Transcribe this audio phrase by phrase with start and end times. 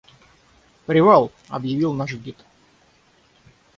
[0.87, 2.35] «Привал!»— объявил наш гид.